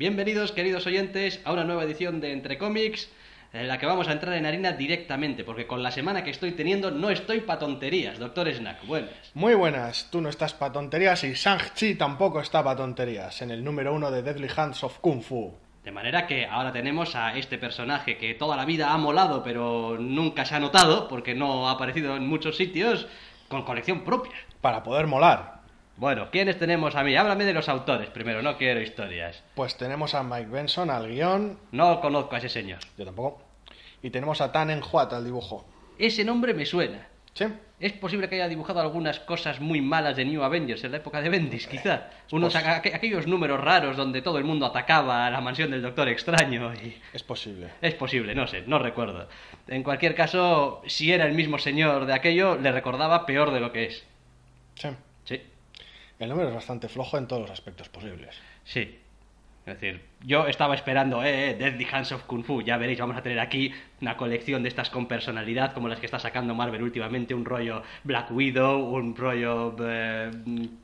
[0.00, 3.10] Bienvenidos, queridos oyentes, a una nueva edición de Entre Cómics,
[3.52, 6.52] en la que vamos a entrar en harina directamente, porque con la semana que estoy
[6.52, 8.86] teniendo no estoy pa' tonterías, doctor Snack.
[8.86, 9.12] Buenas.
[9.34, 13.62] Muy buenas, tú no estás pa' tonterías y Shang-Chi tampoco está pa' tonterías, en el
[13.62, 15.52] número uno de Deadly Hands of Kung Fu.
[15.84, 19.98] De manera que ahora tenemos a este personaje que toda la vida ha molado, pero
[19.98, 23.06] nunca se ha notado, porque no ha aparecido en muchos sitios,
[23.48, 24.32] con colección propia.
[24.62, 25.59] Para poder molar.
[26.00, 27.14] Bueno, ¿quiénes tenemos a mí?
[27.14, 29.42] Háblame de los autores primero, no quiero historias.
[29.54, 32.78] Pues tenemos a Mike Benson al guion, No conozco a ese señor.
[32.96, 33.42] yo tampoco,
[34.02, 35.66] y tenemos a Tan Huat al dibujo.
[35.98, 37.06] Ese nombre me suena.
[37.34, 37.44] ¿Sí?
[37.78, 41.20] Es posible que haya dibujado algunas cosas muy malas de New Avengers en la época
[41.20, 42.08] de Bendis, quizá.
[42.32, 45.82] Unos Pues- aqu- aquellos números raros donde todo el mundo atacaba a la mansión del
[45.82, 46.96] Doctor Extraño y...
[47.12, 47.68] Es posible.
[47.82, 49.28] Es posible, no sé, no recuerdo.
[49.68, 53.70] En cualquier caso, si era el mismo señor de aquello, le recordaba peor de lo
[53.70, 54.04] que es.
[54.76, 54.88] Sí.
[56.20, 58.36] El número es bastante flojo en todos los aspectos posibles.
[58.64, 58.98] sí.
[59.66, 63.16] Es decir, yo estaba esperando, eh, eh, Deadly Hands of Kung Fu, ya veréis, vamos
[63.18, 66.82] a tener aquí una colección de estas con personalidad, como las que está sacando Marvel
[66.82, 70.30] últimamente, un rollo Black Widow, un rollo eh,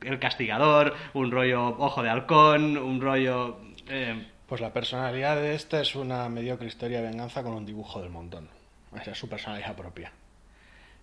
[0.01, 3.57] El Castigador, un rollo Ojo de Halcón, un rollo...
[3.89, 7.99] eh, Pues la personalidad de este es una mediocre historia de venganza con un dibujo
[8.01, 8.47] del montón.
[8.95, 10.11] Esa es su personalidad propia.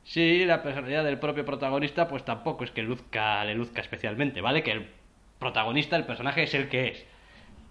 [0.04, 4.62] Sí, la personalidad del propio protagonista, pues tampoco es que luzca, le luzca especialmente, ¿vale?
[4.62, 4.90] Que el
[5.38, 7.04] protagonista, el personaje, es el que es.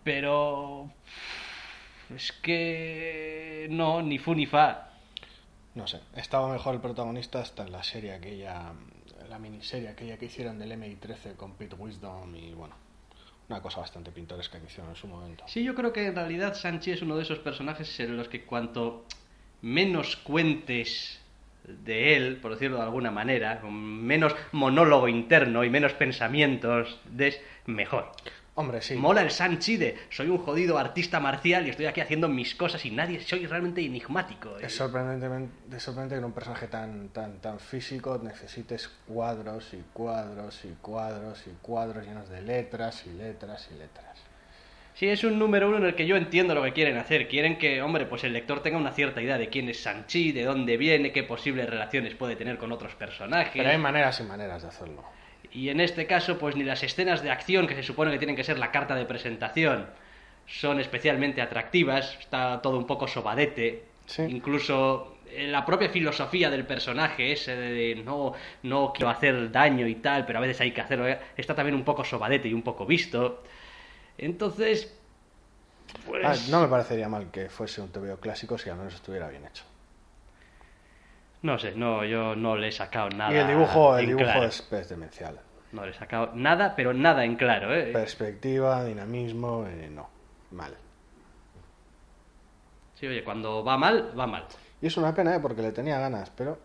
[0.03, 0.89] Pero.
[2.13, 3.67] Es que.
[3.69, 4.89] No, ni fu ni fa.
[5.75, 8.73] No sé, estaba mejor el protagonista hasta en la serie aquella,
[9.27, 12.75] la miniserie aquella que hicieron del MI13 con Pete Wisdom y bueno,
[13.49, 15.43] una cosa bastante pintoresca que hicieron en su momento.
[15.47, 18.45] Sí, yo creo que en realidad Sanchi es uno de esos personajes en los que
[18.45, 19.05] cuanto
[19.63, 21.22] menos cuentes
[21.65, 27.39] de él, por decirlo de alguna manera, con menos monólogo interno y menos pensamientos, des,
[27.65, 28.11] mejor.
[28.55, 28.95] Hombre, sí.
[28.95, 32.85] Mola el Sanchi de soy un jodido artista marcial y estoy aquí haciendo mis cosas
[32.85, 34.59] y nadie soy realmente enigmático.
[34.59, 39.83] Es sorprendentemente, es sorprendente que en un personaje tan, tan, tan físico necesites cuadros y
[39.91, 44.32] cuadros y cuadros y cuadros llenos de letras y letras y letras.
[44.95, 47.27] Sí, es un número uno en el que yo entiendo lo que quieren hacer.
[47.27, 50.43] Quieren que, hombre, pues el lector tenga una cierta idea de quién es Sanchi, de
[50.43, 53.53] dónde viene, qué posibles relaciones puede tener con otros personajes.
[53.55, 55.03] Pero hay maneras y maneras de hacerlo.
[55.51, 58.35] Y en este caso, pues ni las escenas de acción, que se supone que tienen
[58.35, 59.87] que ser la carta de presentación,
[60.45, 62.17] son especialmente atractivas.
[62.19, 63.83] Está todo un poco sobadete.
[64.05, 64.23] Sí.
[64.27, 69.95] Incluso eh, la propia filosofía del personaje, ese de no, no quiero hacer daño y
[69.95, 72.61] tal, pero a veces hay que hacerlo, eh, está también un poco sobadete y un
[72.61, 73.43] poco visto.
[74.17, 74.93] Entonces,
[76.05, 76.25] pues...
[76.25, 79.45] Ah, no me parecería mal que fuese un TVO clásico si al menos estuviera bien
[79.45, 79.63] hecho.
[81.41, 83.33] No sé, no, yo no le he sacado nada.
[83.33, 84.45] y el dibujo, el dibujo claro.
[84.45, 85.39] es, es demencial.
[85.73, 87.91] No le he sacado nada, pero nada en claro, ¿eh?
[87.91, 90.07] Perspectiva, dinamismo, eh, no.
[90.51, 90.73] Mal.
[92.95, 94.45] Sí, oye, cuando va mal, va mal.
[94.81, 95.39] Y es una pena, ¿eh?
[95.41, 96.57] porque le tenía ganas, pero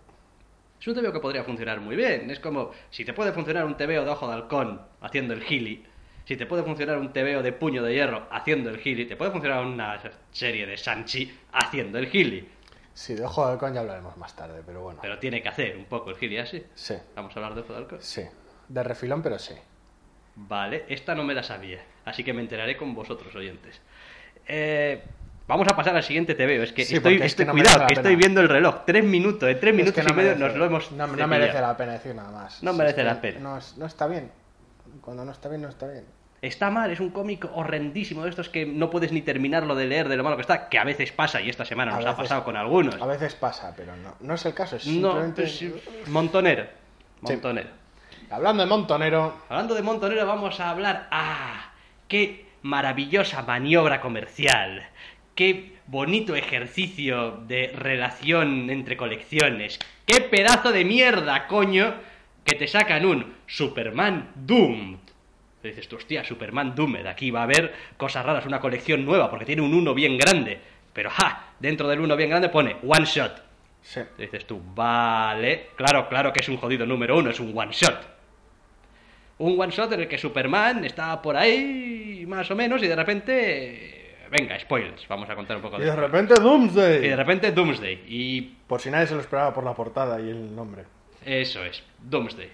[0.81, 2.31] Es un TVO que podría funcionar muy bien.
[2.31, 5.85] Es como, si te puede funcionar un TVO de ojo de halcón haciendo el gili,
[6.29, 9.31] si te puede funcionar un TVO de puño de hierro haciendo el gili, te puede
[9.31, 9.99] funcionar una
[10.31, 12.47] serie de Sanchi haciendo el gili.
[12.93, 14.99] sí, de Ojo de Halcón ya hablaremos más tarde, pero bueno.
[15.01, 16.63] Pero tiene que hacer un poco el gili así.
[16.75, 17.99] Sí, Vamos a hablar de ojo de halcón.
[18.03, 18.25] sí.
[18.69, 19.55] De refilón, pero sí.
[20.37, 23.81] Vale, esta no me la sabía, así que me enteraré con vosotros, oyentes.
[24.47, 25.03] Eh,
[25.47, 26.63] vamos a pasar al siguiente TVO.
[26.63, 28.85] Es que Sí, estoy, es que no cuidado, que estoy viendo el reloj.
[28.85, 30.93] Tres minutos, en tres Es minutos y medio merece- nos lo hemos.
[30.93, 32.63] No, no merece la pena decir nada más.
[32.63, 33.41] No merece la pena.
[33.79, 34.31] No está bien.
[35.01, 36.05] Cuando no está bien, no está bien.
[36.41, 40.09] Está mal, es un cómic horrendísimo de estos que no puedes ni terminarlo de leer
[40.09, 42.17] de lo malo que está, que a veces pasa y esta semana A nos ha
[42.17, 43.01] pasado con algunos.
[43.01, 44.77] A veces pasa, pero no, no es el caso.
[44.77, 45.49] Es No, simplemente...
[45.49, 45.75] sí,
[46.07, 46.65] montonero.
[47.27, 47.33] Sí.
[47.33, 47.69] Montonero.
[48.31, 51.09] Hablando de Montonero, Hablando de montonero, vamos a hablar.
[51.11, 51.73] ¡Ah!
[52.07, 54.87] ¡Qué maravillosa maniobra comercial!
[55.35, 59.79] ¡Qué bonito ejercicio de relación entre colecciones!
[60.07, 61.95] ¡Qué pedazo de mierda, coño!
[62.45, 64.99] Que te sacan un Superman Doomed.
[65.63, 67.07] Te dices tú, hostia, Superman Doomed.
[67.07, 70.61] Aquí va a haber cosas raras, una colección nueva, porque tiene un 1 bien grande.
[70.93, 71.47] Pero, ¡ja!
[71.59, 73.43] Dentro del 1 bien grande pone One Shot.
[73.83, 74.01] sí.
[74.17, 77.73] Te dices tú, vale, claro, claro que es un jodido número uno, es un one
[77.73, 78.07] shot.
[79.39, 82.97] Un one shot en el que Superman está por ahí, más o menos, y de
[82.97, 86.03] repente venga, spoilers, vamos a contar un poco Y de de esto.
[86.03, 87.05] repente Doomsday.
[87.05, 88.05] Y de repente Doomsday.
[88.09, 90.85] Y Por si nadie se lo esperaba por la portada y el nombre.
[91.25, 92.51] Eso es, Doomsday.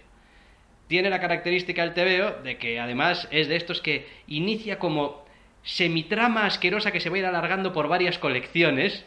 [0.95, 5.25] Tiene la característica el TVO de que además es de estos que inicia como
[5.65, 9.05] semitrama asquerosa que se va a ir alargando por varias colecciones,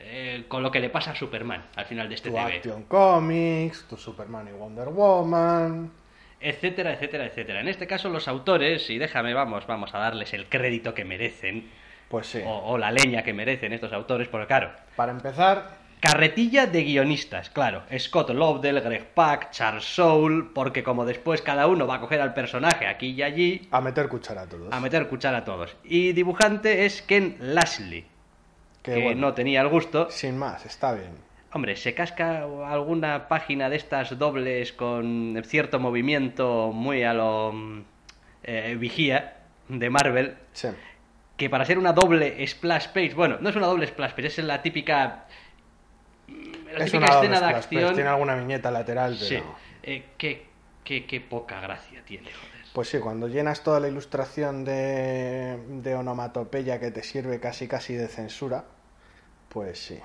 [0.00, 2.56] eh, con lo que le pasa a Superman al final de este Tu TV.
[2.56, 5.92] Action Comics, tu Superman y Wonder Woman.
[6.40, 7.60] Etcétera, etcétera, etcétera.
[7.60, 11.70] En este caso los autores, y déjame, vamos, vamos a darles el crédito que merecen,
[12.08, 12.40] Pues sí.
[12.44, 17.48] o, o la leña que merecen estos autores, porque claro, Para empezar, Carretilla de guionistas,
[17.50, 17.84] claro.
[17.96, 22.34] Scott Lobdell, Greg Pak, Charles Soule, porque como después cada uno va a coger al
[22.34, 24.72] personaje aquí y allí, a meter cuchara a todos.
[24.72, 25.76] a meter cuchara a todos.
[25.84, 28.04] Y dibujante es Ken Lashley,
[28.82, 30.10] que que bueno, no tenía el gusto.
[30.10, 31.12] sin más, está bien.
[31.52, 37.54] Hombre, se casca alguna página de estas dobles con cierto movimiento muy a lo
[38.42, 39.36] eh, vigía
[39.68, 40.66] de Marvel, Sí.
[41.36, 44.38] que para ser una doble splash page, bueno, no es una doble splash page, es
[44.38, 45.26] la típica,
[46.78, 47.94] la es típica una escena de acción.
[47.94, 49.26] tiene alguna viñeta lateral, pero...
[49.28, 49.42] Sí.
[49.82, 50.46] Eh, qué,
[50.84, 52.62] qué- qué poca gracia tiene, joder.
[52.72, 57.94] Pues sí, cuando llenas toda la ilustración de, de onomatopeya que te sirve casi casi
[57.94, 58.64] de censura,
[59.48, 59.98] pues sí,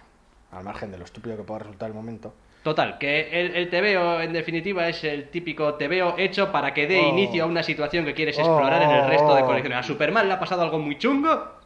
[0.51, 2.33] al margen de lo estúpido que pueda resultar el momento.
[2.63, 6.99] Total, que el, el TVO en definitiva es el típico TVO hecho para que dé
[6.99, 7.09] Oh.
[7.09, 9.45] inicio a una situación que quieres Oh, explorar en el resto de oh.
[9.45, 9.79] colecciones.
[9.79, 11.56] A Superman le ha pasado algo muy chungo.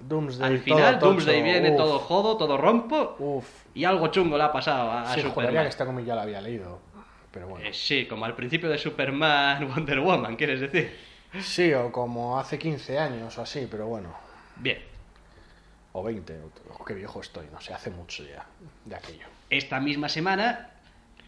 [0.00, 3.16] Doomsday, Al todo final, tocho, Doomsday viene uf, todo jodo, todo rompo.
[3.18, 5.70] Uf, Y algo chungo le ha pasado a, a sí, juraría Superman.
[5.70, 6.80] que cómic ya lo había leído,
[7.30, 7.64] pero bueno.
[7.66, 10.96] Eh, sí, como al principio de Superman Wonder Woman, ¿quieres decir?
[11.40, 14.12] Sí, o como hace 15 años o así, pero bueno.
[14.56, 14.78] Bien,
[15.92, 18.46] O 20, o- o qué viejo estoy, no sé, hace mucho ya
[18.84, 19.26] de aquello.
[19.48, 20.69] esta misma semana,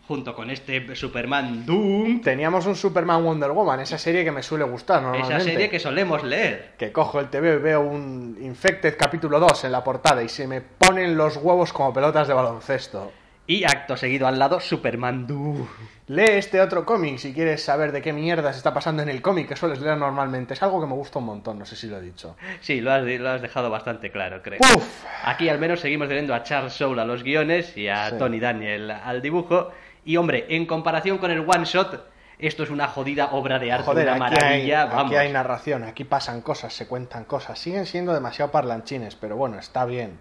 [0.07, 4.65] junto con este Superman Doom, Teníamos un Superman Wonder Woman, esa serie que me suele
[4.65, 5.37] gustar normalmente.
[5.37, 6.73] esa serie que solemos leer.
[6.77, 10.47] que cojo el TV y veo un Infected capítulo 2 en la portada y se
[10.47, 13.13] me ponen los huevos como pelotas de baloncesto.
[13.53, 15.67] Y acto seguido al lado, Superman Doom.
[16.07, 19.21] Lee este otro cómic si quieres saber de qué mierda se está pasando en el
[19.21, 20.55] cómic que sueles leer normalmente.
[20.55, 22.35] Es algo que me gusta un montón, no sé si lo he dicho.
[22.63, 24.59] Sí, lo has, lo has dejado bastante claro, creo.
[24.59, 25.05] ¡Puf!
[25.25, 28.17] Aquí al menos seguimos teniendo a Charles Soule a los guiones y a Sí.
[28.19, 29.71] Tony Daniel al dibujo.
[30.07, 32.07] Y hombre, en comparación con el one shot,
[32.39, 34.41] esto es una jodida obra de arte, Joder, una aquí hay,
[34.71, 34.99] maravilla.
[35.01, 37.59] aquí hay narración, aquí pasan cosas, se cuentan cosas.
[37.59, 40.19] Siguen siendo demasiado parlanchines, pero bueno, está bien.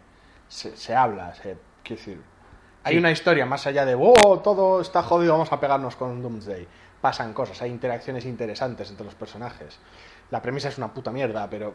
[0.50, 2.31] Se, se habla, se, quiero decir.
[2.84, 3.00] Hay Sí.
[3.00, 6.68] una historia más allá de, oh, todo está jodido, vamos a pegarnos con Doomsday.
[7.00, 9.80] Pasan cosas, hay interacciones interesantes entre los personajes.
[10.32, 11.74] La premisa es una puta mierda, pero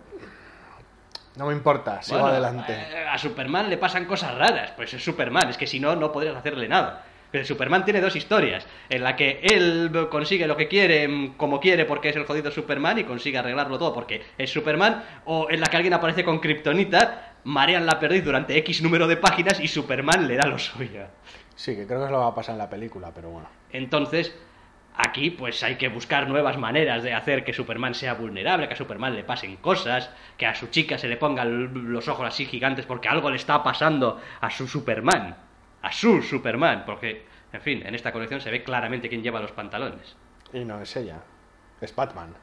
[1.36, 2.72] no me importa, sigo Bueno, adelante.
[2.72, 6.10] eh, a Superman le pasan cosas raras, pues es Superman, es que si no, no
[6.12, 7.04] podrías hacerle nada.
[7.30, 11.60] Pero Superman tiene dos historias, en la que él consigue lo que quiere mm, como
[11.60, 15.60] quiere porque es el jodido Superman y consigue arreglarlo todo porque es Superman, o en
[15.60, 19.68] la que alguien aparece con Kryptonita, marean la perdiz durante X número de páginas y
[19.68, 21.06] Superman le da lo suyo.
[21.54, 23.48] Sí, que creo que es lo que va a pasar en la película, pero bueno.
[23.70, 24.36] Entonces,
[24.96, 28.76] aquí pues hay que buscar nuevas maneras de hacer que Superman sea vulnerable, que a
[28.76, 32.84] Superman le pasen cosas, que a su chica se le pongan los ojos así gigantes
[32.84, 35.36] porque algo le está pasando a su Superman,
[35.82, 39.52] a su Superman, porque, en fin, en esta colección se ve claramente quién lleva los
[39.52, 40.16] pantalones.
[40.52, 41.22] Y no es ella,
[41.80, 42.34] es Batman.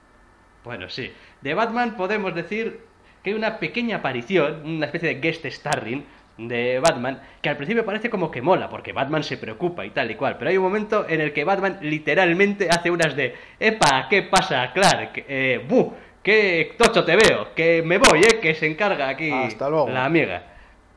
[0.63, 1.11] Bueno, sí.
[1.41, 2.92] De Batman podemos decir
[3.23, 6.03] que hay una pequeña aparición, una especie de guest starring
[6.37, 10.09] de Batman, que al principio parece como que mola, porque Batman se preocupa y tal
[10.11, 14.07] y cual, pero hay un momento en el que Batman literalmente hace unas de, epa,
[14.09, 15.11] ¿qué pasa, Clark?
[15.27, 19.69] Eh, buh, qué tocho te veo, que me voy, eh, que se encarga aquí Hasta
[19.69, 19.89] luego.
[19.89, 20.43] la amiga.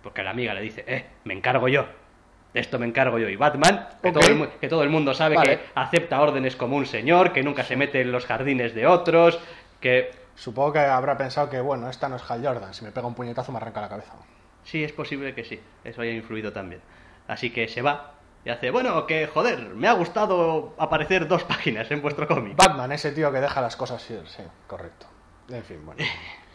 [0.03, 1.85] Porque la amiga le dice, eh, me encargo yo.
[2.55, 3.29] De esto me encargo yo.
[3.29, 5.57] Y Batman, que, todo, el, mu- que todo el mundo sabe Vale.
[5.59, 9.39] que acepta órdenes como un señor, que nunca se mete en los jardines de otros,
[9.81, 13.07] que Supongo que habrá pensado que, bueno, esta no es Hal Jordan, si me pega
[13.07, 14.13] un puñetazo me arranca la cabeza.
[14.65, 15.61] Sí, es posible que sí.
[15.85, 16.83] Eso haya influido también.
[17.27, 18.13] Así que se va
[18.47, 22.55] y hace, bueno, que joder, me ha gustado aparecer dos páginas en vuestro cómic.
[22.55, 25.07] Batman, ese tío que deja las cosas ir, sí, correcto.
[25.49, 26.05] En fin, bueno.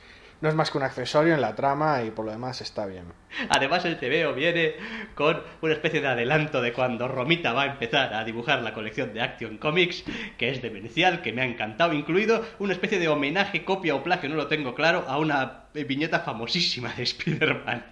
[0.41, 3.05] No es más que un accesorio en la trama y por lo demás está bien.
[3.49, 4.73] Además, el TVO viene
[5.13, 9.13] con una especie de adelanto de cuando Romita va a empezar a dibujar la colección
[9.13, 10.03] de Action Comics,
[10.37, 14.29] que es demencial, que me ha encantado, incluido una especie de homenaje, copia o plagio,
[14.29, 17.85] no lo tengo claro, a una viñeta famosísima de Spider-Man.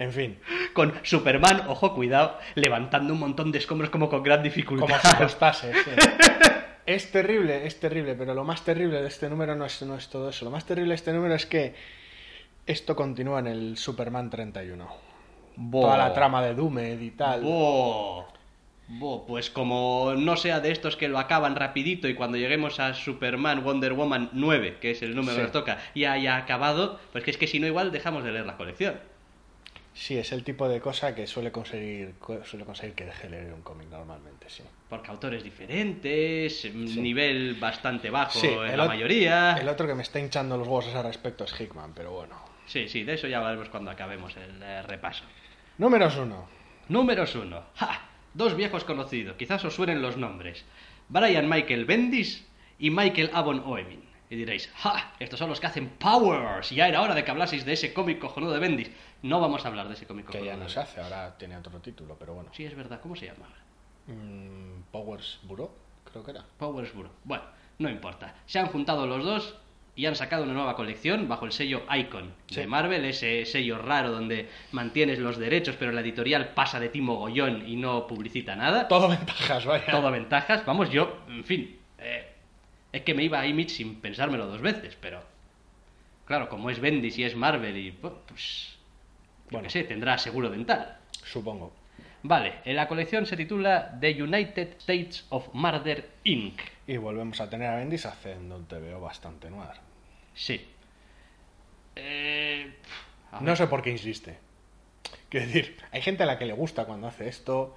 [0.00, 0.38] En fin,
[0.72, 4.86] Con Superman, ojo, cuidado, levantando un montón de escombros como con gran dificultad.
[4.86, 5.90] como si costase, sí.
[6.94, 10.08] Es terrible, es terrible, pero lo más terrible de este número no es, no es
[10.08, 10.44] todo eso.
[10.44, 11.74] Lo más terrible de este número es que
[12.66, 14.88] esto continúa en el Superman 31.
[15.54, 15.82] Bo.
[15.82, 17.42] Toda la trama de Doomed y tal.
[17.42, 18.26] Bo.
[18.88, 22.92] Bo, pues como no sea de estos que lo acaban rapidito y cuando lleguemos a
[22.94, 25.36] Superman Wonder Woman 9, que es el número Sí.
[25.36, 28.32] que nos toca, ya haya acabado, pues que es que si no igual dejamos de
[28.32, 28.98] leer la colección.
[30.00, 33.52] Sí, es el tipo de cosa que suele conseguir, co- suele conseguir que deje leer
[33.52, 34.62] un cómic normalmente, sí.
[34.88, 39.58] Porque autores diferentes, nivel bastante bajo Sí, en la mayoría.
[39.60, 42.34] El otro que me está hinchando los huevos a ese respecto es Hickman, pero bueno.
[42.64, 45.24] Sí, sí, de eso ya hablaremos cuando acabemos el eh, repaso.
[45.76, 46.48] Números uno.
[46.88, 47.62] Números 1.
[47.74, 48.00] ¡Ja!
[48.32, 50.64] Dos viejos conocidos, quizás os suenen los nombres.
[51.10, 52.46] Brian Michael Bendis
[52.78, 54.08] y Michael Avon Oemin.
[54.30, 55.12] Y diréis, ¡ja!
[55.18, 56.70] Estos son los que hacen Powers.
[56.70, 58.90] Ya era hora de que hablaseis de ese cómic cojonudo de Bendis.
[59.22, 61.78] No vamos a hablar de ese cómic Que ya no se hace, ahora tiene otro
[61.80, 62.50] título, pero bueno.
[62.52, 63.00] Sí, es verdad.
[63.00, 63.46] ¿Cómo se llama?
[64.06, 65.70] Mm, Powers Bureau,
[66.10, 66.44] creo que era.
[66.58, 67.12] Powers Bureau.
[67.24, 67.44] Bueno,
[67.78, 68.34] no importa.
[68.46, 69.56] Se han juntado los dos
[69.94, 72.66] y han sacado una nueva colección bajo el sello Icon de.
[72.66, 77.68] Marvel, ese sello raro donde mantienes los derechos, pero la editorial pasa de ti mogollón
[77.68, 78.88] y no publicita nada.
[78.88, 79.90] Todo ventajas, vaya.
[79.90, 80.64] todo ventajas.
[80.64, 82.32] Vamos, yo, en fin, eh,
[82.92, 85.22] es que me iba a Image sin pensármelo dos veces, pero
[86.24, 88.78] claro, como es Bendis y es Marvel y pues, pues
[89.50, 89.68] Bueno.
[89.70, 90.98] sé, tendrá seguro dental.
[91.24, 91.72] Supongo.
[92.22, 96.60] Vale, en la colección se titula The United States of Murder Inc.
[96.86, 99.76] Y volvemos a tener a Bendis haciendo un TVO bastante noir.
[100.34, 100.60] Sí.
[101.96, 102.74] Eh.
[103.40, 104.38] No sé por qué insiste.
[105.28, 107.74] Quiero decir, hay gente a la que le gusta cuando hace esto.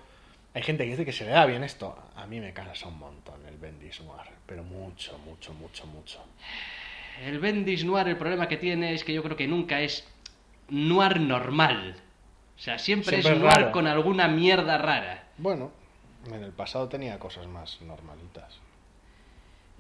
[0.54, 1.98] Hay gente que dice que se le da bien esto.
[2.16, 4.28] A mí me cansa un montón el Bendis noir.
[4.46, 6.24] Pero mucho, mucho, mucho, mucho.
[7.22, 10.08] El Bendis Noir, el problema que tiene es que yo creo que nunca es
[10.70, 11.96] noir normal.
[12.56, 13.72] O sea, siempre, Siempre es noir raro.
[13.72, 15.24] con alguna mierda rara.
[15.38, 15.72] Bueno,
[16.28, 18.60] en el pasado tenía cosas más normalitas.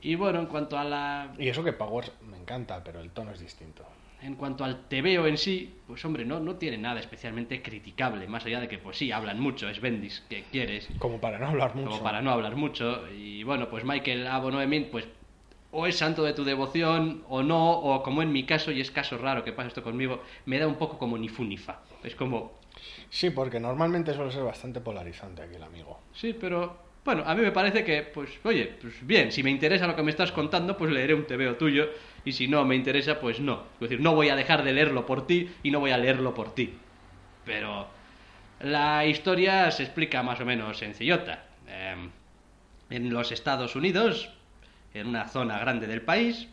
[0.01, 3.31] Y bueno, en cuanto a la Y eso que Powers me encanta, pero el tono
[3.31, 3.85] es distinto.
[4.21, 8.45] en cuanto al TVO en sí, pues hombre, no, no tiene nada especialmente criticable, más
[8.45, 11.75] allá de que pues sí, hablan mucho, es Bendis, que quieres, Como para no hablar
[11.75, 11.89] mucho.
[11.89, 15.05] como para no hablar mucho, y bueno, pues Michael Abonoemin, pues
[15.73, 18.91] o es santo de tu devoción o no, o como en mi caso, y es
[18.91, 21.81] caso raro que pase esto conmigo, me da un poco como ni fu ni fa.
[22.03, 22.59] Es como,
[23.09, 25.99] Sí, porque normalmente suele ser bastante polarizante aquí el amigo.
[26.13, 29.87] sí, pero bueno, a mí me parece que, pues, oye, pues bien, si me interesa
[29.87, 31.89] lo que me estás contando, pues leeré un TVO tuyo,
[32.23, 33.63] y si no me interesa, pues no.
[33.75, 36.33] Es decir, no voy a dejar de leerlo por ti y no voy a leerlo
[36.33, 36.75] por ti.
[37.45, 37.87] Pero
[38.61, 41.45] la historia se explica más o menos sencillota.
[41.67, 42.09] Em,
[42.89, 44.29] en los Estados Unidos,
[44.93, 46.47] en una zona grande del país,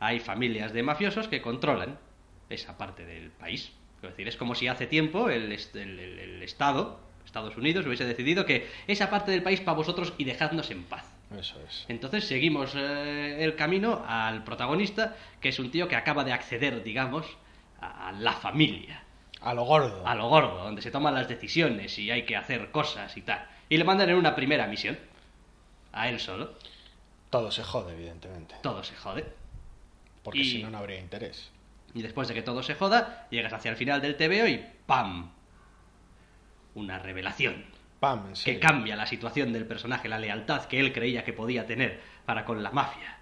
[0.00, 1.98] hay familias de mafiosos que controlan
[2.50, 3.72] esa parte del país.
[4.02, 5.60] Es decir, es como si hace tiempo el, el-
[5.98, 10.24] el- el Estado, Estados Unidos, hubiese decidido que esa parte del país para vosotros y
[10.24, 11.04] dejadnos en paz.
[11.38, 11.86] Eso es.
[11.88, 16.82] Entonces seguimos eh, el camino al protagonista, que es un tío que acaba de acceder,
[16.84, 17.26] digamos,
[17.80, 19.02] a, a la familia,
[19.40, 20.06] A lo gordo.
[20.06, 23.46] a lo gordo, donde se toman las decisiones y hay que hacer cosas y tal.
[23.70, 24.98] Y le mandan en una primera misión,
[25.92, 26.54] a él solo,
[27.34, 28.54] Todo se jode, evidentemente.
[28.62, 29.26] todo se jode.
[30.22, 31.50] Porque Y- si no, no habría interés.
[31.92, 35.32] Y después de que todo se joda, llegas hacia el final del TVO y ¡pam!
[36.76, 37.64] Una revelación
[37.98, 38.60] Pam, en que serio.
[38.60, 42.62] cambia la situación del personaje, la lealtad que él creía que podía tener para con
[42.62, 43.18] la mafia.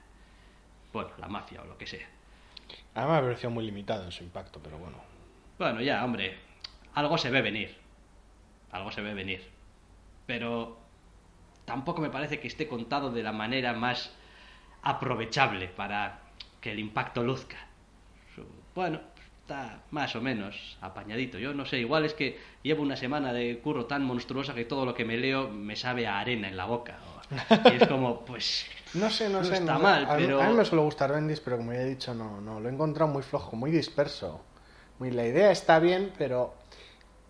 [0.92, 2.06] Bueno, la mafia o lo que sea.
[2.94, 4.98] A mí me pareció muy limitado en su impacto, pero bueno.
[5.58, 6.36] Bueno, ya, hombre,
[6.92, 7.74] algo se ve venir.
[8.72, 9.48] Algo se ve venir.
[10.26, 10.81] Pero
[11.72, 14.10] tampoco me parece que esté contado de la manera más
[14.82, 16.20] aprovechable para
[16.60, 17.56] que el impacto luzca.
[18.74, 19.00] Bueno,
[19.40, 21.38] está más o menos apañadito.
[21.38, 24.84] Yo no sé, igual es que llevo una semana de curro tan monstruosa que todo
[24.84, 26.98] lo que me leo me sabe a arena en la boca.
[27.72, 28.66] Y es como, pues...
[28.92, 29.54] No sé, no, No sé.
[29.54, 31.80] está no mal, a, mí- pero- a mí me suele gustar Bendis, pero como ya
[31.80, 32.60] he dicho, no, no.
[32.60, 34.44] Lo he encontrado muy flojo, muy disperso.
[34.98, 36.54] Muy, la idea está bien, pero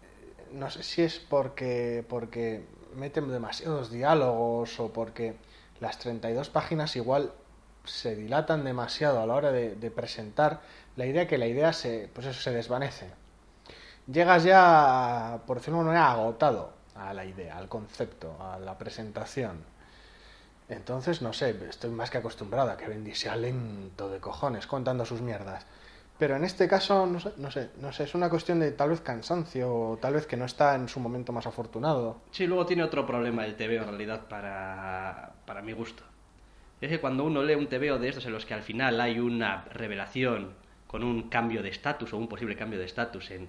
[0.02, 5.36] eh, no sé si es porque, porque meten demasiados diálogos o porque
[5.80, 7.32] las 32 páginas igual
[7.84, 10.60] se dilatan demasiado a la hora de, presentar
[10.96, 13.10] la idea que la idea se, pues eso, se desvanece.
[14.06, 18.78] Llegas ya, por decirlo de una manera, agotado a la idea, al concepto, a la
[18.78, 19.64] presentación.
[20.68, 25.04] Entonces, no sé, estoy más que acostumbrado a que Bendy sea lento de cojones contando
[25.04, 25.66] sus mierdas.
[26.22, 28.90] Pero en este caso, no sé, no sé, no sé, es una cuestión de tal
[28.90, 32.20] vez cansancio o tal vez que no está en su momento más afortunado.
[32.30, 36.04] Sí, luego tiene otro problema el TVO en realidad para, para mi gusto.
[36.80, 39.18] Es que cuando uno lee un TVO de estos en los que al final hay
[39.18, 40.54] una revelación
[40.86, 43.48] con un cambio de estatus o un posible cambio de estatus en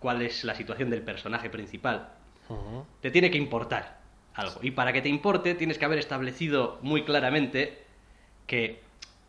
[0.00, 2.08] cuál es la situación del personaje principal,
[3.00, 4.00] te tiene que importar
[4.34, 4.58] algo.
[4.62, 7.84] Y para que te importe tienes que haber establecido muy claramente
[8.48, 8.82] que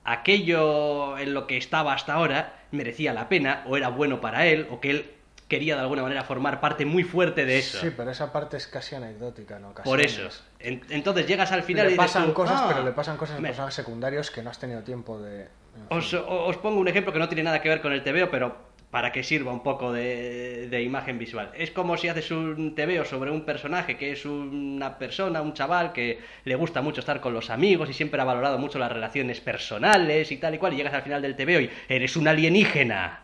[0.05, 4.67] aquello en lo que estaba hasta ahora merecía la pena o era bueno para él
[4.71, 5.11] o que él
[5.47, 7.79] quería de alguna manera formar parte muy fuerte de eso.
[7.79, 9.73] Sí, pero esa parte es casi anecdótica, ¿no?
[9.73, 10.29] Por eso.
[10.59, 13.39] En- entonces llegas al final le y pasan cosas, "Ah, pero le pasan cosas a
[13.39, 15.47] me- personajes secundarios que no has tenido tiempo de...
[15.89, 18.55] Os, os pongo un ejemplo que no tiene nada que ver con el TVO, pero
[18.93, 21.49] para que sirva un poco de, de imagen visual.
[21.57, 25.93] Es como si haces un TVO sobre un personaje que es una persona, un chaval
[25.93, 29.41] que le gusta mucho estar con los amigos y siempre ha valorado mucho las relaciones
[29.41, 33.21] personales y tal y cual, y llegas al final del TVO y eres un alienígena.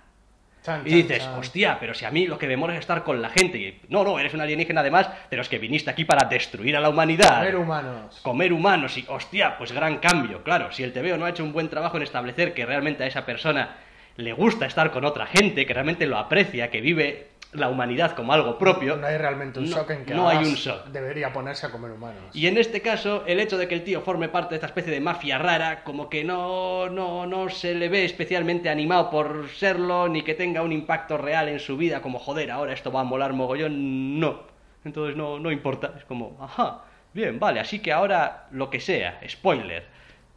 [0.63, 1.38] Chan, Y chan, dices, chan.
[1.38, 3.59] hostia, pero si a mí lo que me mola es estar con la gente.
[3.59, 6.79] Y, no, no, eres un alienígena además de los que viniste aquí para destruir a
[6.79, 7.38] la humanidad.
[7.41, 8.19] Comer humanos.
[8.23, 10.41] Comer humanos y, hostia, pues gran cambio.
[10.41, 13.05] Claro, si el TVO no ha hecho un buen trabajo en establecer que realmente a
[13.05, 13.77] esa persona
[14.19, 18.31] le gusta estar con otra gente, que realmente lo aprecia, que vive la humanidad como
[18.31, 18.95] algo propio.
[18.97, 20.85] No hay realmente un no- shock en que no hay un shock.
[20.88, 22.21] debería ponerse a comer humanos.
[22.33, 24.91] Y en este caso, el hecho de que el tío forme parte de esta especie
[24.93, 30.07] de mafia rara, como que no, no, no se le ve especialmente animado por serlo,
[30.07, 33.03] ni que tenga un impacto real en su vida, como joder, ahora esto va a
[33.05, 34.41] molar mogollón, no.
[34.85, 36.83] Entonces no, no importa, es como, ajá,
[37.13, 39.88] bien, vale, así que ahora lo que sea, spoiler.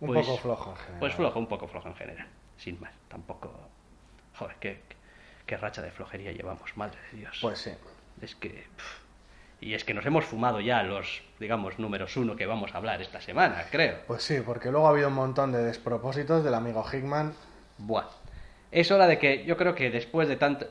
[0.01, 0.99] Un pues- poco flojo en general.
[1.01, 3.69] Pues flojo, un poco flojo en general, sin más, tampoco...
[4.43, 4.81] Joder, qué,
[5.47, 7.39] qué racha de flojería llevamos, madre de Dios.
[7.41, 7.71] Pues sí.
[8.21, 8.65] Es que.
[9.61, 13.01] Y es que nos hemos fumado ya los, digamos, números uno que vamos a hablar
[13.01, 13.99] esta semana, creo.
[14.09, 17.33] Pues sí, porque luego ha habido un montón de despropósitos del amigo Hickman.
[17.79, 18.07] Buah.
[18.73, 20.67] Es hora de que, yo creo que después de tanto.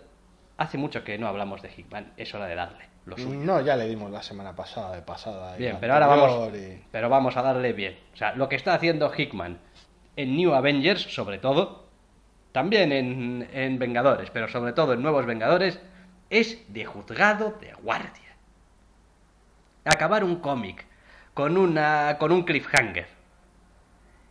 [0.58, 3.40] Hace mucho que no hablamos de Hickman, es hora de darle lo suyo.
[3.40, 5.56] No, ya le dimos la semana pasada, de pasada.
[5.56, 6.54] y Bien, pero ahora vamos.
[6.56, 7.98] y- Pero vamos a darle bien.
[8.14, 9.58] O sea, lo que está haciendo Hickman
[10.18, 11.81] en New Avengers, sobre todo,
[12.52, 15.80] también en, en Vengadores, pero sobre todo en Nuevos Vengadores,
[16.30, 18.36] es de juzgado de guardia.
[19.86, 20.86] Acabar un cómic
[21.34, 23.08] con, una, con un cliffhanger.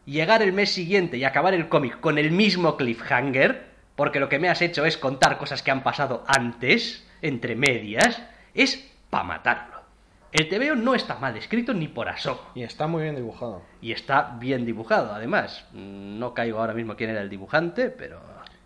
[0.07, 4.39] Llegar el mes siguiente y acabar el cómic con el mismo cliffhanger, porque lo que
[4.39, 8.23] me has hecho es contar cosas que han pasado antes, entre medias,
[8.55, 9.80] es pa' matarlo.
[10.33, 12.41] El TVO no está mal escrito ni por asomo.
[12.55, 13.63] Y está muy bien dibujado.
[13.83, 15.67] Y está bien dibujado, además.
[15.73, 18.21] No caigo ahora mismo quién era el dibujante, pero...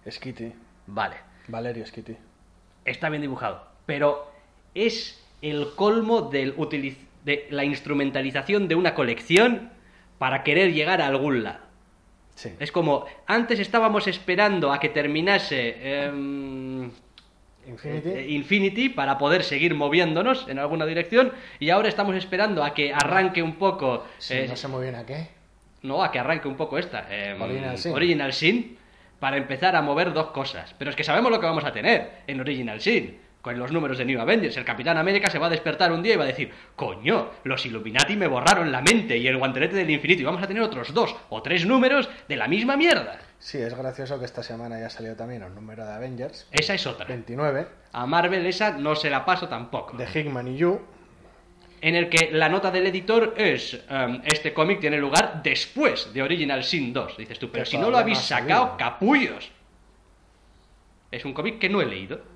[0.08, 0.52] Skitty.
[0.86, 1.16] Vale.
[1.48, 2.16] Valerio Skitty.
[2.84, 3.66] Está bien dibujado.
[3.86, 4.30] Pero
[4.74, 9.70] es el colmo del utiliz- de la instrumentalización de una colección
[10.18, 11.60] para querer llegar a algún lado.
[12.34, 12.52] Sí.
[12.58, 16.90] Es como, antes estábamos esperando a que terminase em,
[17.66, 18.08] Infinity.
[18.10, 22.92] eh, Infinity para poder seguir moviéndonos en alguna dirección y ahora estamos esperando a que
[22.92, 24.04] arranque un poco...
[24.18, 25.28] Sí, eh, no sé muy bien a qué.
[25.82, 27.06] no, a que arranque un poco esta.
[27.40, 27.92] Original Sin.
[27.92, 28.76] Original Sin,
[29.20, 30.74] para empezar a mover dos cosas.
[30.78, 33.18] Pero es que sabemos lo que vamos a tener en Original Sin.
[33.44, 36.14] Con los números de New Avengers, el Capitán América se va a despertar un día
[36.14, 39.90] y va a decir, coño, los Illuminati me borraron la mente y el guantelete del
[39.90, 43.18] infinito y vamos a tener otros dos o tres números de la misma mierda.
[43.38, 46.48] Sí, es gracioso que esta semana ya salió también el número de Avengers.
[46.52, 47.04] Esa es otra.
[47.04, 47.66] 29.
[47.92, 49.94] A Marvel esa no se la paso tampoco.
[49.94, 50.80] De Hickman y You.
[51.82, 56.22] En el que la nota del editor es, em, este cómic tiene lugar después de
[56.22, 57.18] Original Sin 2.
[57.18, 58.76] Dices tú, pero Que si no lo habéis sacado, salido.
[58.78, 59.50] capullos.
[61.10, 62.32] Es un cómic que no he leído.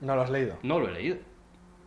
[0.00, 0.58] No lo has leído.
[0.62, 1.16] No lo he leído.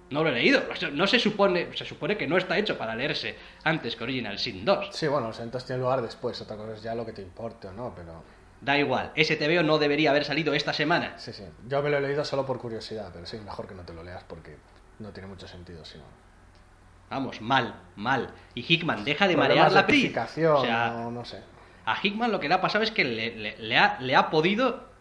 [0.09, 0.61] No lo he leído.
[0.91, 4.63] No se supone, se supone que no está hecho para leerse antes que Original Sin
[4.63, 4.89] 2.
[4.91, 6.39] Sí, bueno, los eventos tienen lugar después.
[6.41, 8.23] Otra cosa es ya lo que te importe o no, pero.
[8.61, 9.11] Da igual.
[9.15, 11.17] Ese TVO no debería haber salido esta semana.
[11.17, 11.43] Sí, sí.
[11.67, 14.03] Yo me lo he leído solo por curiosidad, pero sí, mejor que no te lo
[14.03, 14.57] leas porque
[14.99, 16.03] no tiene mucho sentido, si no.
[17.09, 18.33] Vamos, mal, mal.
[18.55, 20.13] Y Hickman deja de Problemas marear la pri.
[20.47, 21.41] O sea, no, no sé.
[21.85, 24.29] A Hickman lo que le ha pasado es que le, le- le ha, le ha
[24.29, 24.92] podido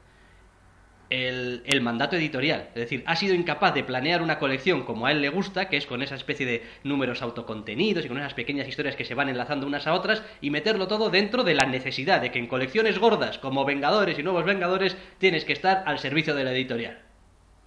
[1.12, 2.68] el, el mandato editorial.
[2.68, 5.77] Es decir, ha sido incapaz de planear una colección como a él le gusta, que
[5.77, 9.29] es con esa especie de números autocontenidos y con esas pequeñas historias que se van
[9.29, 12.98] enlazando unas a otras, y meterlo todo dentro de la necesidad de que en colecciones
[12.98, 16.98] gordas como Vengadores y Nuevos Vengadores tienes que estar al servicio de la editorial.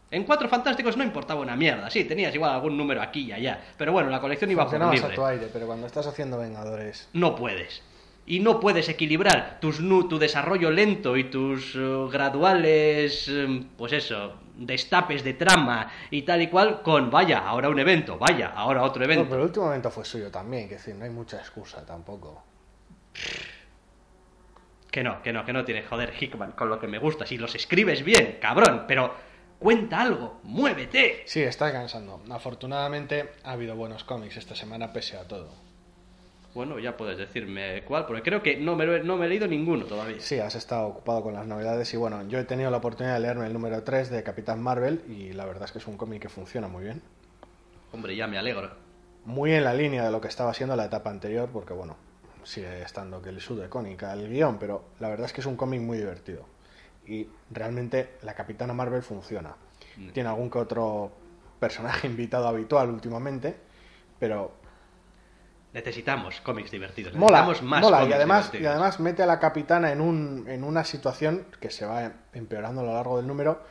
[0.09, 3.59] En Cuatro Fantásticos no importaba una mierda, sí, tenías igual algún número aquí y allá,
[3.77, 7.09] pero bueno, la colección iba por libre a tu aire, pero cuando estás haciendo Vengadores.
[7.13, 7.83] no puedes.
[8.27, 13.93] Y no puedes equilibrar tus, nu- tu desarrollo lento y tus eh, graduales, eh, pues
[13.93, 18.81] eso, destapes de trama y tal y cual con, vaya, ahora un evento, vaya, ahora
[18.83, 19.25] otro evento.
[19.29, 22.41] pero el último momento fue suyo también, que decir, no hay mucha excusa tampoco.
[24.89, 27.25] Que no, que no, que no tienes, joder, Hickman, con lo que me gusta.
[27.25, 29.13] Si los escribes bien, cabrón, pero
[29.59, 31.23] cuenta algo, muévete.
[31.25, 32.21] Sí, está cansando.
[32.31, 35.49] Afortunadamente ha habido buenos cómics esta semana pese a todo.
[36.55, 39.29] Bueno, ya puedes decirme cuál, porque creo que no me, lo he- no me he
[39.29, 40.19] leído ninguno todavía.
[40.19, 43.19] Sí, has estado ocupado con las novedades y bueno, yo he tenido la oportunidad de
[43.19, 46.21] leerme el número 3 de Capitán Marvel y la verdad es que es un cómic
[46.21, 47.01] que funciona muy bien.
[47.91, 48.71] Hombre, ya me alegro.
[49.25, 51.97] Muy en la línea de lo que estaba siendo la etapa anterior, porque bueno,
[52.43, 55.57] sigue estando que el de cónica el guion, pero la verdad es que es un
[55.57, 56.45] cómic muy divertido.
[57.05, 59.55] Y realmente la Capitana Marvel funciona.
[60.13, 61.11] Tiene algún que otro
[61.59, 63.55] personaje invitado habitual últimamente,
[64.19, 64.51] pero
[65.75, 67.13] Necesitamos cómics divertidos.
[67.13, 67.97] mola, Necesitamos más mola.
[67.97, 71.69] Y cómics además, y además mete a la capitana en, un, en una situación que
[71.69, 73.61] se va empeorando a lo largo del número,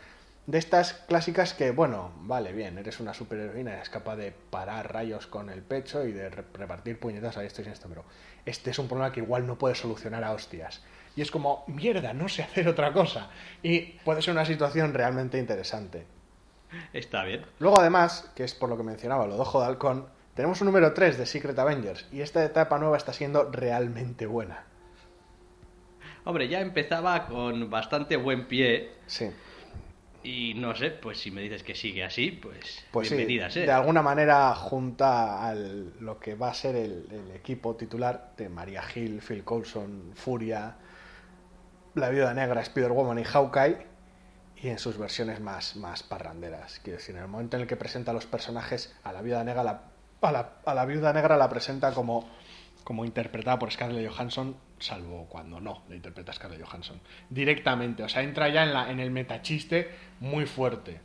[0.47, 5.27] de estas clásicas que, bueno, vale, bien, eres una superheroína, eres capaz de parar rayos
[5.27, 8.05] con el pecho y de re- repartir puñetas a esto y a esto, pero
[8.45, 10.83] este es un problema que igual no puedes solucionar a hostias.
[11.17, 13.31] Y es como, mierda, no sé hacer otra cosa.
[13.63, 16.07] Y puede ser una situación realmente interesante.
[16.93, 17.47] Está bien.
[17.61, 20.67] Luego, además, que es por lo que mencionaba, lo de Ojo de Halcón, tenemos un
[20.67, 24.65] número 3 de Secret Avengers y esta etapa nueva está siendo realmente buena.
[26.25, 29.31] Hombre, ya empezaba con bastante buen pie Sí,
[30.25, 33.67] y no sé, pues si me dices que sigue así, pues, pues sí, bienvenida sea.
[33.67, 38.49] de alguna manera junta al, lo que va a ser el, el equipo titular de
[38.49, 40.77] Maria Hill, Phil Coulson, Furia,
[41.95, 43.87] La Viuda Negra, Spider-Woman y Hawkeye
[44.63, 46.81] y en sus versiones más, más parranderas.
[46.83, 49.45] Quiero decir, en el momento en el que presenta a los personajes, a la Viuda
[49.45, 49.83] Negra la,
[50.27, 52.29] a la, a la Viuda Negra la presenta como,
[52.83, 57.01] como interpretada por Scarlett Johansson, salvo cuando no la interpreta Scarlett Johansson.
[57.31, 61.01] Directamente, o sea, entra ya en, la, en el metachiste muy fuerte.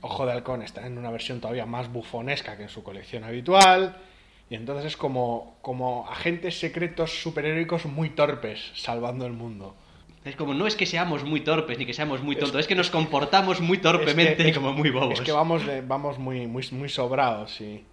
[0.00, 3.96] Ojo de Halcón está en una versión todavía más bufonesca que en su colección habitual.
[4.50, 9.76] Y entonces es como, como agentes secretos superheroicos muy torpes salvando el mundo.
[10.24, 12.74] Es como, no es que seamos muy torpes ni que seamos muy tontos, es, que
[12.74, 15.14] nos comportamos muy torpemente Es que- y como muy bobos.
[15.14, 17.84] Es que vamos, de, vamos muy, muy, muy sobrados y...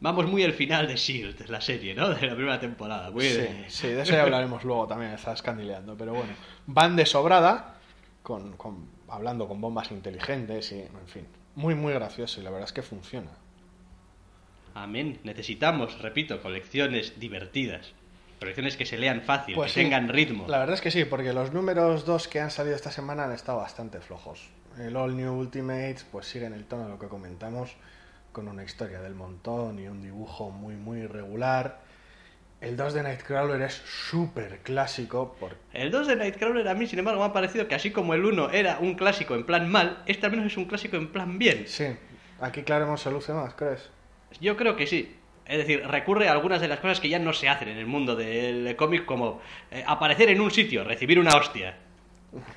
[0.00, 2.08] Vamos muy al final de S.H.I.E.L.D., la serie, ¿no?
[2.10, 3.10] De la primera temporada.
[3.10, 5.96] Muy Sí, de- sí, de eso ya hablaremos luego también, está escandileando.
[5.96, 6.32] Pero bueno,
[6.66, 7.74] van de sobrada,
[8.22, 12.68] con, con- hablando con bombas inteligentes y, en fin, muy, muy gracioso y la verdad
[12.68, 13.30] es que funciona.
[14.74, 15.18] Amén.
[15.24, 17.92] Necesitamos, repito, colecciones divertidas.
[18.38, 20.46] Colecciones que se lean fácil, Pues que sí, tengan ritmo.
[20.46, 23.32] La verdad es que sí, porque los números 2 que han salido esta semana han
[23.32, 24.48] estado bastante flojos.
[24.78, 27.74] El All New Ultimates pues sigue en el tono de lo que comentamos,
[28.32, 31.80] con una historia del montón y un dibujo muy muy regular.
[32.60, 35.56] El 2 de Nightcrawler es súper clásico, por...
[35.72, 38.24] El 2 de Nightcrawler a mí, sin embargo, me ha parecido que así como el
[38.24, 41.38] 1 era un clásico en plan mal, este al menos es un clásico en plan
[41.38, 41.68] bien.
[41.68, 41.86] Sí,
[42.40, 43.90] aquí Claremont se luce más, ¿crees?
[44.40, 45.14] Yo creo que sí.
[45.46, 47.86] Es decir, recurre a algunas de las cosas que ya no se hacen en el
[47.86, 51.76] mundo del cómic, como eh, aparecer en un sitio, recibir una hostia.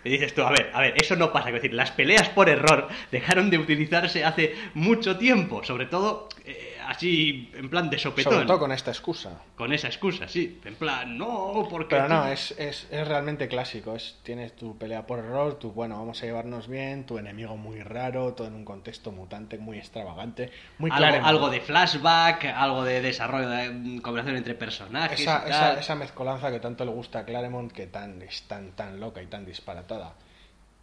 [0.03, 1.49] Y dices tú, a ver, a ver, eso no pasa.
[1.49, 6.70] Es decir, las peleas por error dejaron de utilizarse hace mucho tiempo, sobre todo eh,
[6.87, 8.33] así en plan de sopetón.
[8.33, 9.41] Sobre todo con esta excusa.
[9.55, 10.59] Con esa excusa, sí.
[10.65, 11.95] En plan, no, porque.
[11.95, 13.95] Pero no, tú- es, es, es realmente clásico.
[13.95, 17.81] Es, tienes tu pelea por error, tu bueno, vamos a llevarnos bien, tu enemigo muy
[17.81, 21.27] raro, todo en un contexto mutante muy extravagante, muy algo, Claremont.
[21.27, 25.19] algo de flashback, algo de desarrollo de mm, conversación entre personajes.
[25.19, 28.71] esa, y esa, esa mezcolanza que tanto le gusta a Claremont, que tan, es tan,
[28.71, 30.13] tan loca y tan disparatada.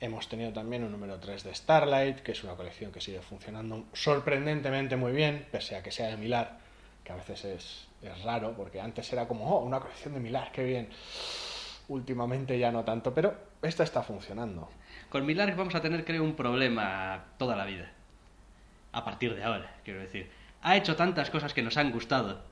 [0.00, 3.86] Hemos tenido también un número 3 de Starlight, que es una colección que sigue funcionando
[3.92, 6.58] sorprendentemente muy bien, pese a que sea de Milar,
[7.02, 10.52] que a veces es, es raro, porque antes era como, oh, una colección de Milar,
[10.52, 10.88] qué bien.
[11.88, 14.68] Últimamente ya no tanto, pero esta está funcionando.
[15.08, 17.90] Con Millar vamos a tener, creo, un problema toda la vida.
[18.92, 20.30] A partir de ahora, quiero decir.
[20.62, 22.42] Ha hecho tantas cosas que nos han gustado.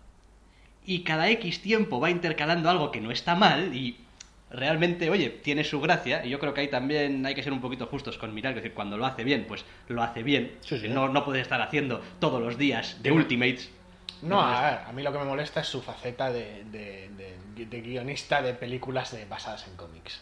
[0.84, 4.05] Y cada X tiempo va intercalando algo que no está mal y
[4.50, 6.24] realmente, oye, tiene su gracia.
[6.24, 8.52] Y yo creo que ahí también hay que ser un poquito justos con Millar.
[8.52, 10.52] Es decir, cuando lo hace bien, pues lo hace bien.
[10.60, 10.88] Sí, sí.
[10.88, 13.10] No, no puede estar haciendo todos los días de.
[13.12, 13.70] Ultimates.
[14.22, 17.66] No, a ver, a mí lo que me molesta es su faceta de, de- de-
[17.66, 20.20] de guionista de películas de- basadas en cómics.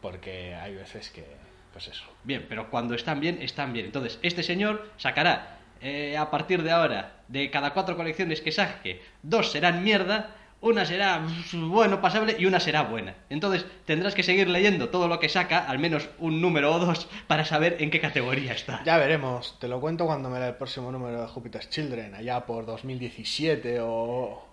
[0.00, 1.24] Porque hay veces que,
[1.72, 2.04] pues eso.
[2.24, 3.86] Bien, pero cuando están bien, están bien.
[3.86, 9.02] Entonces, este señor sacará eh, a partir de ahora, de cada cuatro colecciones que saque,
[9.22, 10.30] dos serán mierda,
[10.60, 13.14] una será bueno, pasable y una será buena.
[13.30, 17.08] Entonces, tendrás que seguir leyendo todo lo que saca, al menos un número o dos,
[17.26, 18.82] para saber en qué categoría está.
[18.84, 22.44] Ya veremos, te lo cuento cuando me lea el próximo número de Jupiter's Children, allá
[22.44, 24.46] por 2017 o...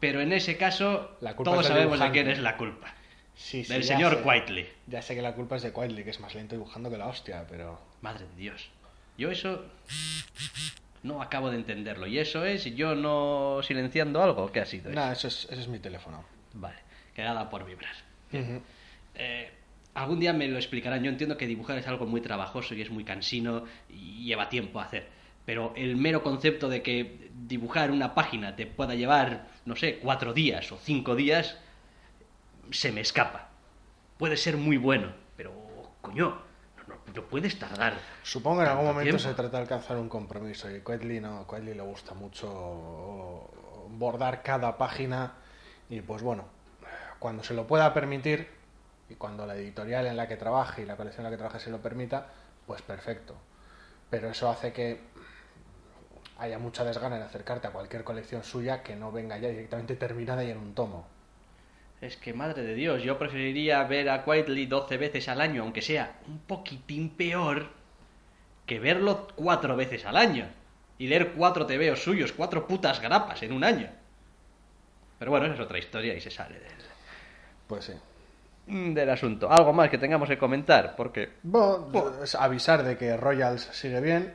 [0.00, 2.94] Pero en ese caso, La culpa todos sabemos de quién es la culpa.
[3.34, 4.28] Sí, sí, Del señor sé.
[4.28, 4.68] Whiteley.
[4.86, 7.06] Ya sé que la culpa es de Quietly, que es más lento dibujando que la
[7.06, 7.80] hostia, pero...
[8.02, 8.70] Madre de Dios.
[9.16, 9.64] Yo eso
[11.04, 12.06] no acabo de entenderlo.
[12.06, 14.50] ¿Y eso es yo no silenciando algo?
[14.50, 14.98] ¿Qué ha sido eso?
[14.98, 16.24] Nada, eso es, ese es mi teléfono.
[16.54, 16.78] Vale,
[17.14, 17.94] quedada por vibrar.
[19.14, 19.52] Eh,
[19.92, 21.04] algún día me lo explicarán.
[21.04, 24.80] Yo entiendo que dibujar es algo muy trabajoso y es muy cansino y lleva tiempo
[24.80, 25.06] a hacer.
[25.44, 30.32] Pero el mero concepto de que dibujar una página te pueda llevar, no sé, cuatro
[30.32, 31.58] días o cinco días,
[32.70, 33.50] se me escapa.
[34.16, 35.52] Puede ser muy bueno, pero
[36.00, 36.38] coño,
[37.14, 37.94] no puedes tardar.
[38.22, 39.22] Supongo que en algún momento tiempo.
[39.22, 43.48] se trata de alcanzar un compromiso y Quietly no, Quietly le gusta mucho
[43.90, 45.34] bordar cada página
[45.88, 46.44] y pues bueno,
[47.18, 48.48] cuando se lo pueda permitir
[49.08, 51.60] y cuando la editorial en la que trabaje y la colección en la que trabaje
[51.60, 52.26] se lo permita,
[52.66, 53.34] pues perfecto.
[54.10, 55.00] Pero eso hace que
[56.38, 60.42] haya mucha desgana en acercarte a cualquier colección suya que no venga ya directamente terminada
[60.42, 61.06] y en un tomo.
[62.00, 65.80] Es que, madre de Dios, yo preferiría ver a Quietly 12 veces al año, aunque
[65.80, 67.68] sea un poquitín peor,
[68.66, 70.46] que verlo cuatro veces al año.
[70.98, 73.88] Y leer cuatro tebeos suyos, cuatro putas grapas en un año.
[75.18, 76.68] Pero bueno, esa es otra historia y se sale del,
[77.66, 77.92] Pues sí.
[78.66, 79.50] del asunto.
[79.50, 81.30] Algo más que tengamos que comentar, porque...
[81.42, 81.90] Bueno,
[82.38, 84.34] avisar de que Royals sigue bien.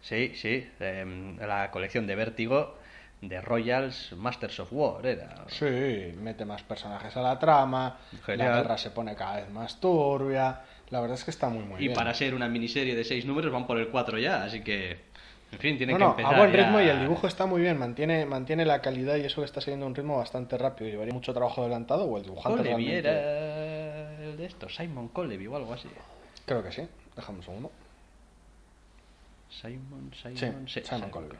[0.00, 2.77] Sí, sí, em, la colección de Vértigo
[3.20, 5.44] de Royals Masters of War era...
[5.48, 7.96] Sí, mete más personajes a la trama.
[8.24, 8.50] Genial.
[8.50, 10.60] La guerra se pone cada vez más turbia.
[10.90, 11.94] La verdad es que está muy, muy Y bien.
[11.94, 15.06] para ser una miniserie de seis números van por el 4 ya, así que...
[15.50, 17.46] En fin, tienen No, que no, empezar a buen ya- ritmo y el dibujo está
[17.46, 20.90] muy bien, mantiene, mantiene la calidad y eso que está siguiendo un ritmo bastante rápido.
[20.90, 25.46] Llevaría mucho trabajo adelantado o el dibujante Coleby realmente- era el de esto, Simon Coleby
[25.46, 25.88] o algo así.
[26.44, 26.82] Creo que sí.
[27.16, 27.72] Déjame un segundo.
[29.50, 31.36] Simon, Simon, Sí, Simon Coleby.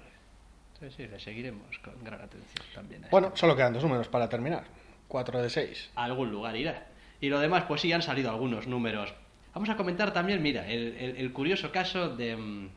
[0.80, 3.06] Sí, sí, le seguiremos con gran atención también.
[3.10, 3.40] Bueno, este.
[3.40, 4.64] solo quedan dos números para terminar.
[5.08, 5.90] 4 de 6.
[5.96, 6.86] a algún lugar irá.
[7.20, 9.12] Y lo demás, pues sí, han salido algunos números.
[9.54, 12.36] Vamos a comentar también, mira, el, el- el curioso caso de...
[12.36, 12.68] mm,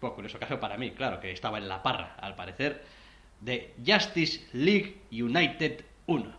[0.00, 2.82] Bueno, curioso caso para mí, claro, que estaba en la parra, al parecer,
[3.40, 6.24] de Justice League United 1.
[6.24, 6.34] Que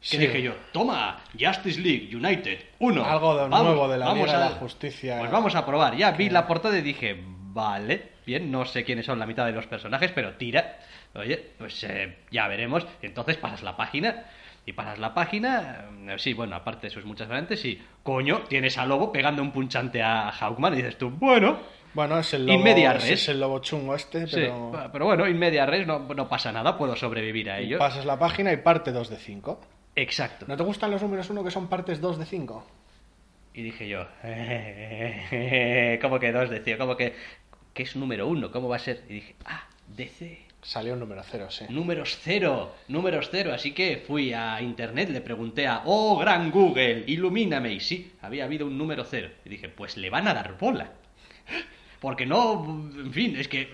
[0.00, 0.18] Sí.
[0.18, 3.04] dije yo, toma, Justice League United 1.
[3.04, 5.18] Algo de nuevo de la Liga de la Justicia.
[5.18, 5.96] Pues vamos a probar.
[5.96, 9.52] Ya vi la portada y dije, vale, bien, no sé quiénes son la mitad de
[9.52, 10.78] los personajes, pero tira.
[11.14, 12.86] Oye, pues eh, ya veremos.
[13.00, 14.24] Entonces pasas la página.
[14.68, 18.76] Y pasas la página, eh, sí, bueno, aparte de sus muchas variantes, sí, coño, tienes
[18.78, 21.60] a Lobo pegando un punchante a Hawkman y dices tú, bueno,
[21.94, 23.10] Bueno, es el lobo, media es- res.
[23.12, 26.50] es el lobo chungo este, sí, pero pero bueno, in media res no, no pasa
[26.50, 27.78] nada, puedo sobrevivir a ello.
[27.78, 29.60] pasas la página y parte 2 de 5.
[29.94, 30.46] Exacto.
[30.48, 32.66] ¿No te gustan los números 1 que son partes 2 de 5?
[33.54, 34.04] Y dije yo,
[36.02, 36.76] ¿cómo que dos decía?
[36.76, 37.14] ¿Cómo que,
[37.76, 38.50] que es número uno?
[38.50, 39.04] ¿Cómo va a ser?
[39.08, 40.46] Y dije, ah, DC.
[40.62, 41.66] Salió un número 0, sí.
[41.68, 43.52] Números cero, números cero.
[43.52, 47.74] Así que fui a internet, le pregunté a, oh, gran Google, ilumíname.
[47.74, 49.28] Y sí, había habido un número cero.
[49.44, 50.90] Y dije, pues le van a dar bola.
[52.00, 52.64] Porque no,
[52.96, 53.68] en fin, es que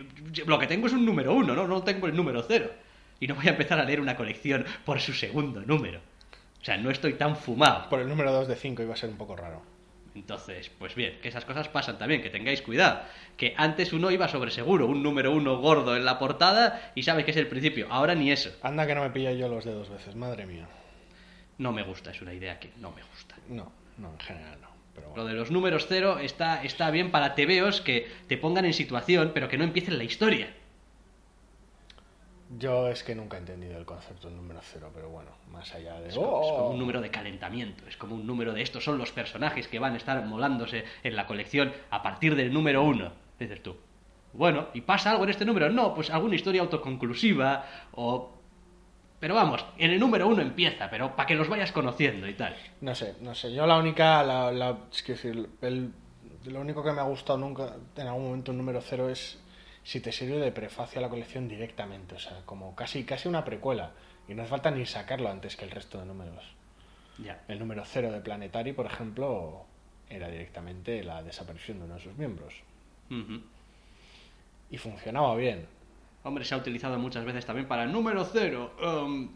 [0.47, 1.67] lo que tengo es un número uno, ¿no?
[1.67, 2.71] No tengo el número cero.
[3.21, 6.01] Y no voy a empezar a leer una colección por su segundo número.
[6.61, 7.89] O sea, no estoy tan fumado.
[7.89, 9.63] Por el número 2 de 5 iba a ser un poco raro.
[10.15, 13.01] Entonces, pues bien, que esas cosas pasan también, que tengáis cuidado.
[13.37, 17.25] Que antes uno iba sobre seguro, un número uno gordo en la portada y sabes
[17.25, 17.87] que es el principio.
[17.91, 18.51] Ahora ni eso.
[18.63, 20.69] Anda que no me pilla yo los dedos veces, madre mía.
[21.59, 23.37] No me gusta, es una idea que no me gusta.
[23.49, 24.69] No, no, en general no.
[24.95, 28.75] Pero Lo de los números cero está, está bien para tebeos que te pongan en
[28.75, 30.55] situación, pero que no empiecen la historia.
[32.63, 36.01] Yo es que nunca he entendido el concepto del número 0, pero bueno, más allá
[36.01, 36.11] de...
[36.11, 36.71] Es como, es como ¡Oh!
[36.71, 39.95] un número de calentamiento, es como un número de estos son los personajes que van
[39.95, 43.11] a estar molándose en la colección a partir del número uno.
[43.39, 43.77] Dices tú.
[44.33, 45.69] Bueno, ¿y pasa algo en este número?
[45.71, 47.65] No, pues alguna historia autoconclusiva
[47.97, 48.31] o...
[49.19, 52.57] Pero vamos, en el número uno empieza, pero para que los vayas conociendo y tal.
[52.81, 53.53] No sé, no sé.
[53.53, 55.93] Yo la única, la, la- es que decir, el,
[56.47, 59.39] lo único que me ha gustado nunca, en algún momento un número cero es
[59.85, 63.45] si te sirve de prefacio a la colección directamente, o sea, como casi, casi una
[63.45, 63.93] precuela.
[64.29, 66.45] Y no hace falta ni sacarlo antes que el resto de números.
[67.19, 67.43] Ya.
[67.49, 69.65] El número cero de Planetary, por ejemplo,
[70.09, 72.55] era directamente la desaparición de uno de sus miembros.
[74.71, 75.67] Y funcionaba bien.
[76.23, 78.75] Hombre, se ha utilizado muchas veces también para el número cero.
[78.81, 79.29] um,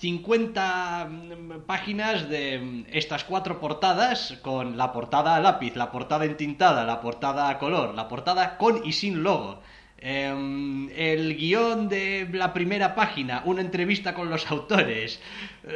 [0.00, 6.24] 50 mm, páginas de mm, estas cuatro portadas con la portada a lápiz, la portada
[6.24, 9.60] entintada, la portada a color, la portada con y sin logo.
[10.06, 15.18] em, el guion de la primera página, una entrevista con los autores.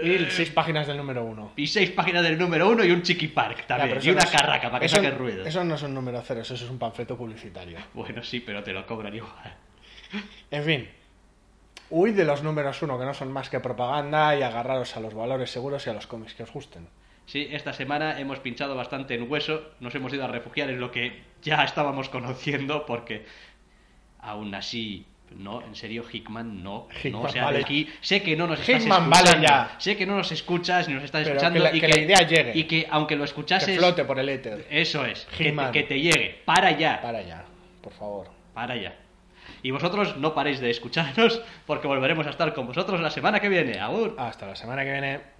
[0.05, 1.53] Y eh, seis páginas del número uno.
[1.57, 3.89] y seis páginas del número uno y un chiqui park Ya, también.
[3.91, 5.47] pero y una no es- carraca para que saque ruido.
[5.47, 7.79] Eso no son número ceros, eso es un panfleto publicitario.
[7.95, 9.55] Bueno, sí, pero te lo cobran igual.
[10.51, 10.89] En fin,
[11.91, 15.15] huid de los números uno que no son más que propaganda y agarraros a los
[15.15, 16.89] valores seguros y a los cómics que os gusten.
[17.27, 20.91] Sí, esta semana hemos pinchado bastante en hueso, nos hemos ido a refugiar en lo
[20.91, 23.27] que ya estábamos conociendo, porque
[24.21, 25.05] aún así,
[25.37, 27.61] no, en serio, Hickman, no, Hickman, no, o sea, vale.
[27.61, 29.75] aquí, sé que no nos estás Hickman, vale ya.
[29.79, 32.01] sé que no nos escuchas ni nos estás Pero escuchando que la- y que la
[32.01, 32.53] idea llegue.
[32.55, 34.67] y que aunque lo escuchases, Que flote por el éter.
[34.71, 37.45] eso es, que te, que te llegue, para ya, Para allá,
[37.83, 38.29] por favor.
[38.55, 38.95] para ya.
[39.63, 43.49] Y vosotros no paréis de escucharnos porque volveremos a estar con vosotros la semana que
[43.49, 43.79] viene.
[43.81, 44.15] Agur.
[44.19, 45.38] Hasta la semana que viene.